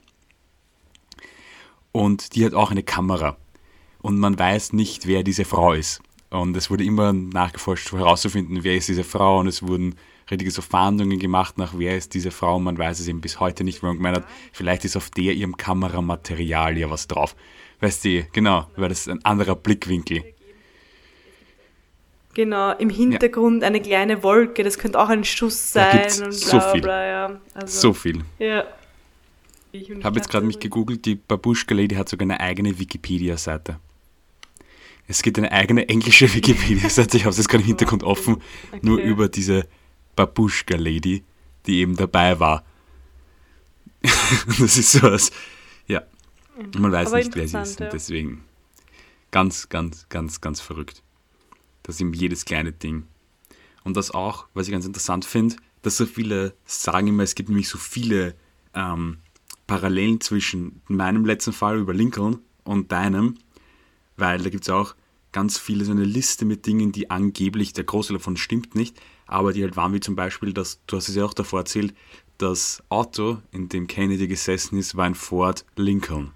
[1.92, 3.38] Und die hat auch eine Kamera.
[4.02, 6.02] Und man weiß nicht, wer diese Frau ist.
[6.30, 9.40] Und es wurde immer nachgeforscht, herauszufinden, wer ist diese Frau.
[9.40, 9.96] Und es wurden
[10.30, 12.60] richtige so Fahndungen gemacht nach, wer ist diese Frau.
[12.60, 15.34] Man weiß es eben bis heute nicht, weil man gemeint hat, vielleicht ist auf der
[15.34, 17.36] ihrem Kameramaterial ja was drauf.
[17.80, 20.35] Weißt du, genau, weil das ein anderer Blickwinkel.
[22.36, 26.60] Genau, im Hintergrund eine kleine Wolke, das könnte auch ein Schuss sein und so bla
[26.60, 26.82] bla viel.
[26.82, 27.42] bla, ja.
[27.54, 28.26] Also, So viel.
[28.40, 28.66] Ja.
[29.72, 33.80] Ich habe jetzt gerade mich gegoogelt, die Babuschka Lady hat sogar eine eigene Wikipedia-Seite.
[35.08, 38.80] Es gibt eine eigene englische Wikipedia-Seite, ich habe es jetzt gerade im Hintergrund offen, okay.
[38.82, 39.66] nur über diese
[40.18, 41.24] Babuschka-Lady,
[41.66, 42.66] die eben dabei war.
[44.60, 45.32] das ist sowas,
[45.88, 46.04] ja,
[46.78, 47.80] man weiß Aber nicht, wer sie ist.
[47.80, 48.44] Und deswegen
[49.32, 51.02] ganz, ganz, ganz, ganz verrückt.
[51.86, 53.04] Das ist eben jedes kleine Ding.
[53.84, 57.50] Und das auch, was ich ganz interessant finde, dass so viele sagen immer, es gibt
[57.50, 58.36] nämlich so viele
[58.74, 59.20] ähm,
[59.68, 63.36] Parallelen zwischen meinem letzten Fall über Lincoln und deinem,
[64.18, 64.96] weil da gibt es auch
[65.32, 69.54] ganz viele so eine Liste mit Dingen, die angeblich, der Großteil davon stimmt nicht, aber
[69.54, 71.94] die halt waren, wie zum Beispiel, dass, du hast es ja auch davor erzählt,
[72.40, 76.32] das Auto, in dem Kennedy gesessen ist, war ein Ford Lincoln.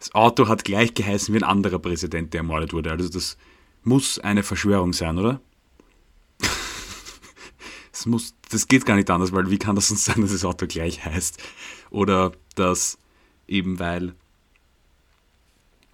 [0.00, 2.90] Das Auto hat gleich geheißen wie ein anderer Präsident, der ermordet wurde.
[2.90, 3.38] Also das
[3.84, 5.40] muss eine Verschwörung sein, oder?
[7.92, 10.44] das, muss, das geht gar nicht anders, weil wie kann das sonst sein, dass das
[10.44, 11.42] Auto gleich heißt?
[11.90, 12.98] Oder dass
[13.46, 14.14] eben weil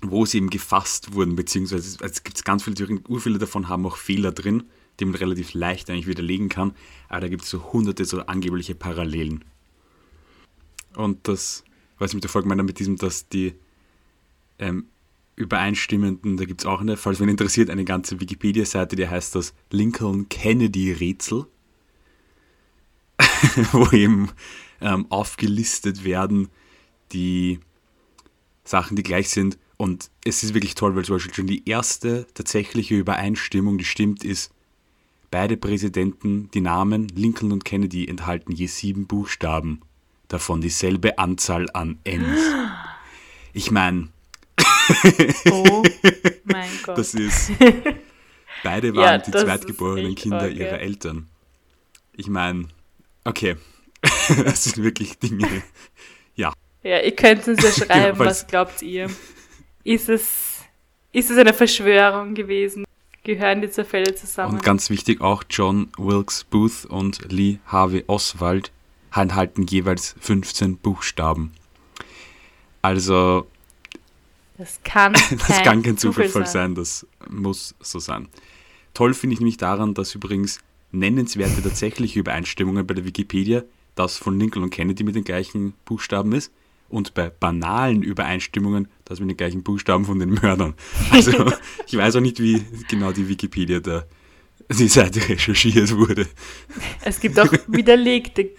[0.03, 3.96] wo sie eben gefasst wurden, beziehungsweise es gibt ganz viele Theorien, urviele davon haben auch
[3.96, 4.64] Fehler drin,
[4.98, 6.74] die man relativ leicht eigentlich widerlegen kann,
[7.09, 9.44] aber da gibt es so hunderte so angebliche Parallelen.
[10.94, 11.64] Und das,
[11.98, 13.55] was ich mit der Folge meine, mit diesem, dass die
[14.59, 14.87] ähm,
[15.40, 19.55] übereinstimmenden, da gibt es auch eine, falls wen interessiert, eine ganze Wikipedia-Seite, die heißt das
[19.70, 21.46] Lincoln-Kennedy-Rätsel,
[23.72, 24.31] wo eben
[24.81, 26.48] ähm, aufgelistet werden
[27.12, 27.61] die
[28.64, 29.59] Sachen, die gleich sind.
[29.76, 34.24] Und es ist wirklich toll, weil zum Beispiel schon die erste tatsächliche Übereinstimmung, die stimmt,
[34.24, 34.53] ist,
[35.31, 39.81] beide Präsidenten, die Namen Lincoln und Kennedy enthalten je sieben Buchstaben,
[40.29, 42.40] davon dieselbe Anzahl an Ns.
[43.53, 44.11] Ich meine,
[45.50, 45.83] Oh
[46.44, 46.98] mein Gott.
[46.98, 47.53] Das ist.
[48.62, 50.53] Beide waren ja, die zweitgeborenen Kinder okay.
[50.53, 51.29] ihrer Eltern.
[52.14, 52.68] Ich meine,
[53.24, 53.57] okay.
[54.44, 55.46] das sind wirklich Dinge.
[56.35, 56.53] Ja.
[56.83, 59.11] Ja, ihr könnt uns ja schreiben, ja, was glaubt ihr?
[59.85, 60.59] Ist es,
[61.12, 62.85] ist es eine Verschwörung gewesen?
[63.22, 64.55] Gehören die Zerfälle zusammen?
[64.55, 68.72] Und ganz wichtig auch, John Wilkes Booth und Lee Harvey Oswald
[69.14, 71.53] enthalten jeweils 15 Buchstaben.
[72.83, 73.46] Also
[74.61, 76.75] das kann kein, das kann kein Zufall, Zufall sein.
[76.75, 78.29] das muss so sein.
[78.92, 80.61] Toll finde ich nämlich daran, dass übrigens
[80.92, 83.62] nennenswerte tatsächliche Übereinstimmungen bei der Wikipedia
[83.94, 86.53] das von Lincoln und Kennedy mit den gleichen Buchstaben ist
[86.90, 90.75] und bei banalen Übereinstimmungen das mit den gleichen Buchstaben von den Mördern.
[91.11, 91.53] Also
[91.87, 94.05] ich weiß auch nicht, wie genau die Wikipedia da
[94.68, 96.29] die Seite recherchiert wurde.
[97.03, 98.51] Es gibt auch widerlegte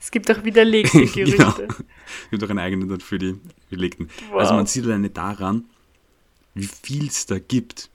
[0.00, 1.36] es gibt auch widerlegte Gerüchte.
[1.36, 1.54] genau.
[1.58, 3.36] Es gibt auch einen eigenen dann für die
[3.70, 4.08] Belegten.
[4.30, 4.40] Wow.
[4.40, 5.64] Also man sieht alleine daran,
[6.54, 7.90] wie viel es da gibt,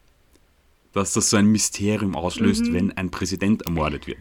[0.94, 2.74] dass das so ein Mysterium auslöst, mhm.
[2.74, 4.20] wenn ein Präsident ermordet wird.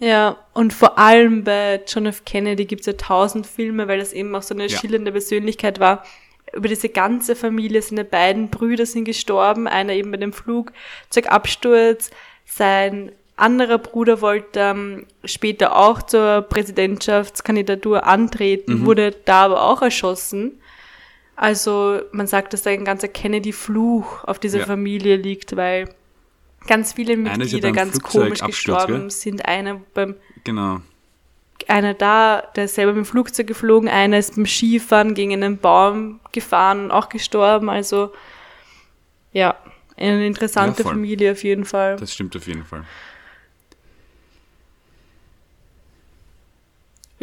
[0.00, 2.24] Ja, und vor allem bei John F.
[2.24, 4.78] Kennedy gibt es ja tausend Filme, weil das eben auch so eine ja.
[4.78, 6.04] schillernde Persönlichkeit war.
[6.52, 12.10] Über diese ganze Familie, seine beiden Brüder sind gestorben, einer eben bei dem Flugzeugabsturz,
[12.44, 18.86] sein anderer Bruder wollte ähm, später auch zur Präsidentschaftskandidatur antreten, mhm.
[18.86, 20.52] wurde da aber auch erschossen.
[21.36, 24.66] Also man sagt, dass da ein ganzer Kennedy-Fluch auf dieser ja.
[24.66, 25.88] Familie liegt, weil
[26.66, 29.10] ganz viele Mitglieder ganz komisch gestorben gell?
[29.10, 29.44] sind.
[29.44, 30.80] Einer beim genau.
[31.66, 35.58] einer da, der ist selber mit dem Flugzeug geflogen, einer ist beim Skifahren gegen einen
[35.58, 37.68] Baum gefahren und auch gestorben.
[37.68, 38.12] Also
[39.32, 39.56] ja,
[39.96, 41.96] eine interessante ja, Familie auf jeden Fall.
[41.96, 42.84] Das stimmt auf jeden Fall.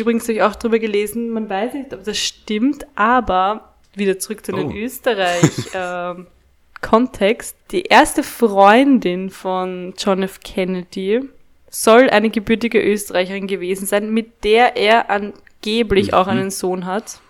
[0.01, 4.43] Übrigens habe ich auch drüber gelesen, man weiß nicht, ob das stimmt, aber wieder zurück
[4.45, 4.73] zu den oh.
[4.73, 7.55] Österreich-Kontext.
[7.61, 10.39] Ähm, die erste Freundin von John F.
[10.39, 11.21] Kennedy
[11.69, 16.13] soll eine gebürtige Österreicherin gewesen sein, mit der er angeblich mhm.
[16.15, 17.21] auch einen Sohn hat.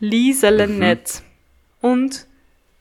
[0.00, 0.48] Lisa.
[0.48, 1.20] Lynette.
[1.82, 1.90] Mhm.
[1.90, 2.26] Und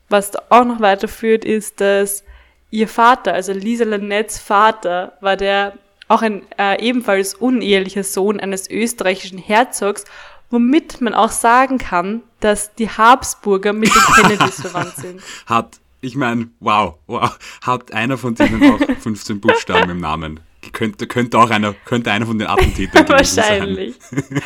[0.08, 2.24] was da auch noch weiterführt, ist, dass
[2.72, 5.74] ihr Vater, also Lisa Lynettes Vater, war der
[6.08, 10.06] auch ein äh, ebenfalls unehelicher Sohn eines österreichischen Herzogs,
[10.50, 15.22] womit man auch sagen kann, dass die Habsburger mit den Kennedys verwandt sind.
[15.48, 20.40] Hat, ich meine, wow, wow, hat einer von denen auch 15 Buchstaben im Namen?
[20.72, 23.96] Könnte, könnte auch einer, könnte einer von den Attentätern gewesen Wahrscheinlich.
[24.00, 24.42] sein.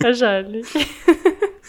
[0.00, 0.66] Wahrscheinlich.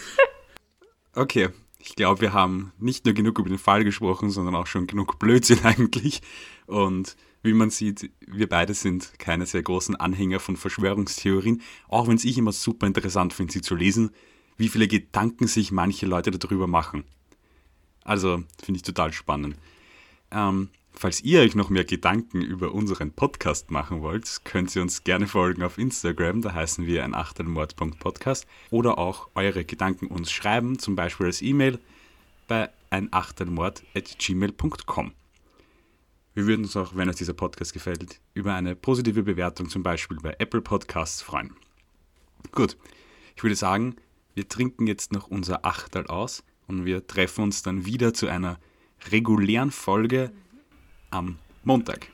[1.14, 4.86] okay, ich glaube, wir haben nicht nur genug über den Fall gesprochen, sondern auch schon
[4.86, 6.20] genug Blödsinn eigentlich.
[6.66, 12.16] Und wie man sieht, wir beide sind keine sehr großen Anhänger von Verschwörungstheorien, auch wenn
[12.16, 14.10] es ich immer super interessant finde, sie zu lesen,
[14.56, 17.04] wie viele Gedanken sich manche Leute darüber machen.
[18.02, 19.56] Also finde ich total spannend.
[20.30, 25.04] Ähm, falls ihr euch noch mehr Gedanken über unseren Podcast machen wollt, könnt ihr uns
[25.04, 30.78] gerne folgen auf Instagram, da heißen wir ein Achtelmord.podcast oder auch eure Gedanken uns schreiben,
[30.78, 31.78] zum Beispiel als E-Mail
[32.48, 35.12] bei ein Achtelmord@gmail.com.
[36.34, 40.18] Wir würden uns auch, wenn euch dieser Podcast gefällt, über eine positive Bewertung zum Beispiel
[40.20, 41.54] bei Apple Podcasts freuen.
[42.50, 42.76] Gut,
[43.36, 43.94] ich würde sagen,
[44.34, 48.58] wir trinken jetzt noch unser Achtel aus und wir treffen uns dann wieder zu einer
[49.12, 50.32] regulären Folge
[51.10, 52.08] am Montag.